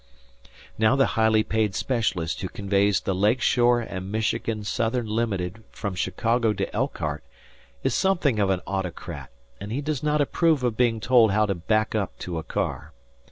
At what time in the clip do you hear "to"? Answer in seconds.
6.53-6.75, 11.45-11.53, 12.17-12.39